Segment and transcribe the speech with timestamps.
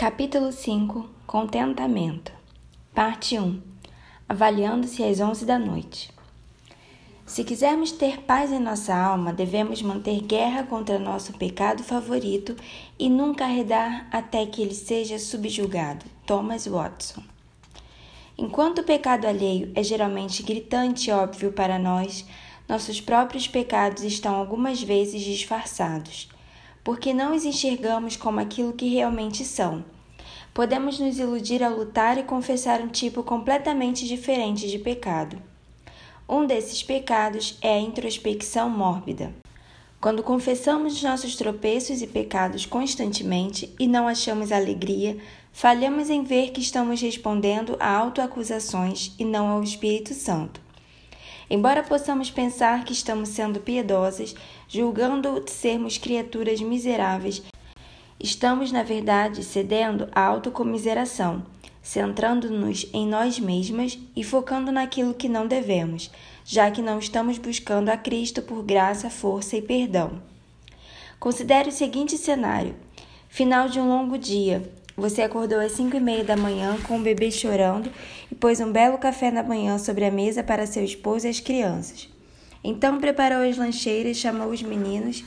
[0.00, 2.32] Capítulo 5 Contentamento
[2.94, 3.60] Parte 1
[4.26, 6.10] Avaliando-se às 11 da noite.
[7.26, 12.56] Se quisermos ter paz em nossa alma, devemos manter guerra contra nosso pecado favorito
[12.98, 16.06] e nunca arredar até que ele seja subjugado.
[16.24, 17.22] Thomas Watson.
[18.38, 22.24] Enquanto o pecado alheio é geralmente gritante e óbvio para nós,
[22.66, 26.30] nossos próprios pecados estão algumas vezes disfarçados
[26.82, 29.84] porque não os enxergamos como aquilo que realmente são.
[30.52, 35.40] Podemos nos iludir ao lutar e confessar um tipo completamente diferente de pecado.
[36.28, 39.34] Um desses pecados é a introspecção mórbida.
[40.00, 45.18] Quando confessamos nossos tropeços e pecados constantemente e não achamos alegria,
[45.52, 50.69] falhamos em ver que estamos respondendo a autoacusações e não ao Espírito Santo.
[51.50, 54.36] Embora possamos pensar que estamos sendo piedosas,
[54.68, 57.42] julgando sermos criaturas miseráveis,
[58.20, 61.44] estamos, na verdade, cedendo à autocomiseração,
[61.82, 66.08] centrando-nos em nós mesmas e focando naquilo que não devemos,
[66.44, 70.22] já que não estamos buscando a Cristo por graça, força e perdão.
[71.18, 72.76] Considere o seguinte cenário:
[73.28, 77.02] final de um longo dia, você acordou às cinco e meia da manhã com o
[77.02, 77.90] bebê chorando
[78.30, 81.40] e pôs um belo café da manhã sobre a mesa para seu esposo e as
[81.40, 82.08] crianças.
[82.62, 85.24] Então preparou as lancheiras, chamou os meninos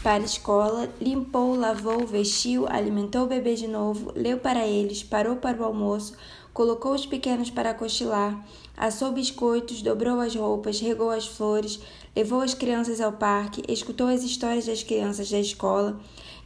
[0.00, 5.36] para a escola, limpou, lavou, vestiu, alimentou o bebê de novo, leu para eles, parou
[5.36, 6.14] para o almoço,
[6.54, 8.42] colocou os pequenos para cochilar,
[8.76, 11.80] assou biscoitos, dobrou as roupas, regou as flores,
[12.14, 16.00] levou as crianças ao parque, escutou as histórias das crianças da escola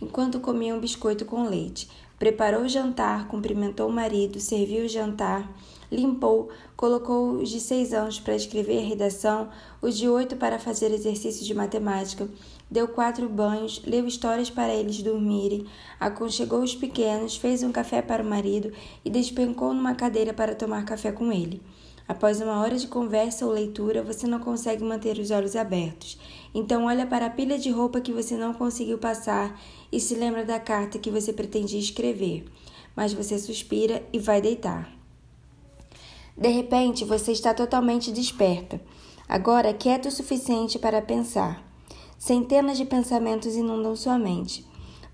[0.05, 1.89] enquanto comiam biscoito com leite.
[2.19, 5.51] Preparou o jantar, cumprimentou o marido, serviu o jantar,
[5.91, 9.49] limpou, colocou os de seis anos para escrever a redação,
[9.83, 12.29] os de oito para fazer exercício de matemática,
[12.71, 15.67] deu quatro banhos, leu histórias para eles dormirem,
[15.99, 18.73] aconchegou os pequenos, fez um café para o marido
[19.05, 21.61] e despencou numa cadeira para tomar café com ele.
[22.07, 26.19] Após uma hora de conversa ou leitura, você não consegue manter os olhos abertos.
[26.55, 29.59] Então olha para a pilha de roupa que você não conseguiu passar
[29.91, 32.45] e se lembra da carta que você pretendia escrever.
[32.95, 34.93] Mas você suspira e vai deitar.
[36.37, 38.81] De repente, você está totalmente desperta.
[39.27, 41.65] Agora quieto o suficiente para pensar.
[42.19, 44.67] Centenas de pensamentos inundam sua mente.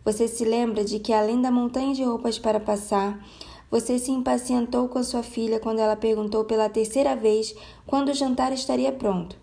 [0.04, 3.24] Você se lembra de que, além da montanha de roupas para passar,
[3.70, 7.54] você se impacientou com sua filha quando ela perguntou pela terceira vez
[7.86, 9.36] quando o jantar estaria pronto.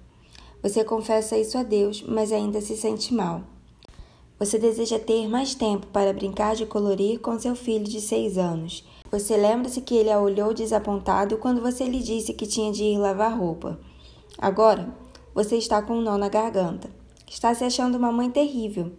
[0.61, 3.43] Você confessa isso a Deus, mas ainda se sente mal.
[4.37, 8.83] Você deseja ter mais tempo para brincar de colorir com seu filho de seis anos.
[9.09, 12.97] Você lembra-se que ele a olhou desapontado quando você lhe disse que tinha de ir
[12.97, 13.79] lavar roupa.
[14.37, 14.93] Agora,
[15.33, 16.89] você está com um nó na garganta.
[17.25, 18.91] Está se achando uma mãe terrível.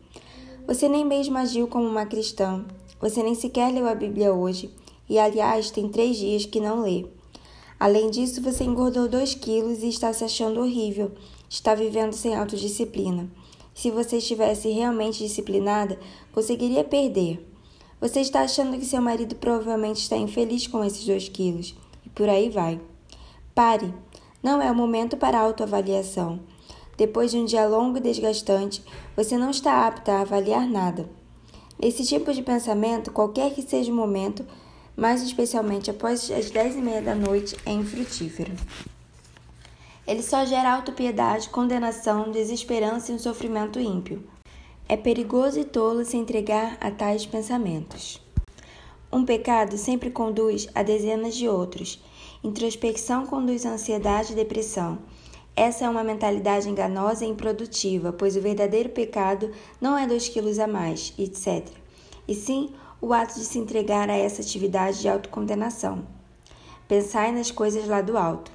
[0.66, 2.64] Você nem mesmo agiu como uma cristã.
[2.98, 4.74] Você nem sequer leu a Bíblia hoje
[5.08, 7.06] e, aliás, tem três dias que não lê.
[7.80, 11.12] Além disso, você engordou dois quilos e está se achando horrível.
[11.48, 13.30] Está vivendo sem autodisciplina.
[13.72, 15.98] Se você estivesse realmente disciplinada,
[16.32, 17.46] conseguiria perder.
[18.00, 21.74] Você está achando que seu marido provavelmente está infeliz com esses dois quilos.
[22.04, 22.80] E por aí vai.
[23.54, 23.94] Pare.
[24.42, 26.40] Não é o momento para autoavaliação.
[26.96, 28.82] Depois de um dia longo e desgastante,
[29.16, 31.08] você não está apta a avaliar nada.
[31.80, 34.44] Nesse tipo de pensamento, qualquer que seja o momento,
[34.98, 38.50] mais especialmente após as dez e meia da noite, é infrutífero.
[40.04, 44.24] Ele só gera autopiedade, condenação, desesperança e um sofrimento ímpio.
[44.88, 48.20] É perigoso e tolo se entregar a tais pensamentos.
[49.12, 52.02] Um pecado sempre conduz a dezenas de outros.
[52.42, 54.98] Introspecção conduz à ansiedade e depressão.
[55.54, 60.58] Essa é uma mentalidade enganosa e improdutiva, pois o verdadeiro pecado não é dois quilos
[60.58, 61.68] a mais, etc.
[62.26, 62.70] E sim
[63.00, 66.06] o ato de se entregar a essa atividade de autocondenação.
[66.88, 68.50] Pensai nas coisas lá do alto.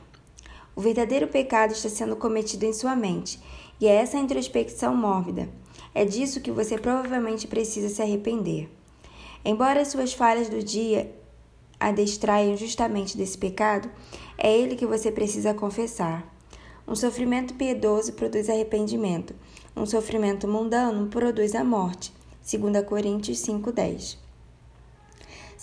[0.76, 3.40] O verdadeiro pecado está sendo cometido em sua mente,
[3.80, 5.48] e é essa introspecção mórbida.
[5.94, 8.70] É disso que você provavelmente precisa se arrepender.
[9.46, 11.14] Embora suas falhas do dia
[11.80, 13.90] a distraiam justamente desse pecado,
[14.38, 16.26] é ele que você precisa confessar.
[16.88, 19.36] Um sofrimento piedoso produz arrependimento.
[19.76, 22.14] Um sofrimento mundano produz a morte.
[22.42, 24.23] 2 Coríntios 5:10.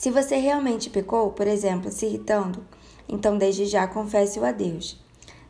[0.01, 2.67] Se você realmente pecou, por exemplo, se irritando,
[3.07, 4.99] então desde já confesse-o a Deus.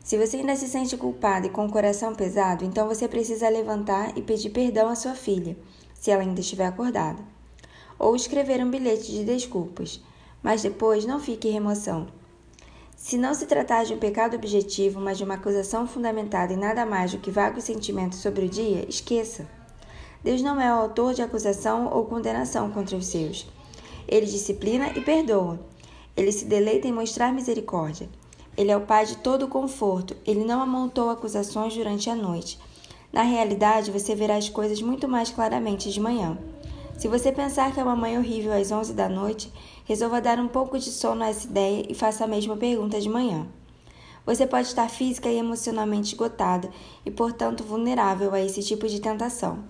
[0.03, 4.11] Se você ainda se sente culpado e com o coração pesado, então você precisa levantar
[4.17, 5.55] e pedir perdão à sua filha,
[5.93, 7.23] se ela ainda estiver acordada.
[7.97, 10.03] Ou escrever um bilhete de desculpas,
[10.43, 12.07] mas depois não fique em remoção.
[12.97, 16.85] Se não se tratar de um pecado objetivo, mas de uma acusação fundamentada em nada
[16.85, 19.47] mais do que vagos sentimentos sobre o dia, esqueça.
[20.21, 23.47] Deus não é o autor de acusação ou condenação contra os seus.
[24.07, 25.59] Ele disciplina e perdoa.
[26.15, 28.09] Ele se deleita em mostrar misericórdia.
[28.57, 30.15] Ele é o Pai de todo conforto.
[30.25, 32.59] Ele não amontou acusações durante a noite.
[33.11, 36.37] Na realidade, você verá as coisas muito mais claramente de manhã.
[36.97, 39.51] Se você pensar que é uma mãe horrível às 11 da noite,
[39.85, 43.09] resolva dar um pouco de sono a essa ideia e faça a mesma pergunta de
[43.09, 43.47] manhã.
[44.25, 46.69] Você pode estar física e emocionalmente esgotada
[47.05, 49.63] e, portanto, vulnerável a esse tipo de tentação.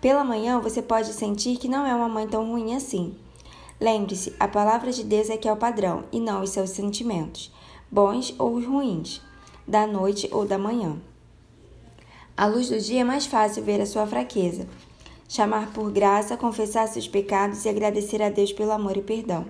[0.00, 3.14] Pela manhã, você pode sentir que não é uma mãe tão ruim assim.
[3.80, 7.52] Lembre-se, a palavra de Deus é que é o padrão e não os seus sentimentos,
[7.90, 9.20] bons ou ruins,
[9.68, 10.96] da noite ou da manhã.
[12.34, 14.66] À luz do dia é mais fácil ver a sua fraqueza,
[15.28, 19.46] chamar por graça, confessar seus pecados e agradecer a Deus pelo amor e perdão.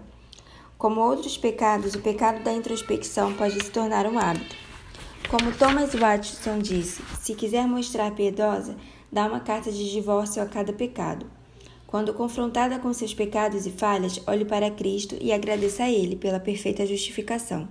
[0.76, 4.56] Como outros pecados, o pecado da introspecção pode se tornar um hábito.
[5.31, 8.76] Como Thomas Watson disse, se quiser mostrar piedosa,
[9.11, 11.26] dá uma carta de divórcio a cada pecado.
[11.86, 16.40] Quando confrontada com seus pecados e falhas, olhe para Cristo e agradeça a Ele pela
[16.40, 17.68] perfeita justificação.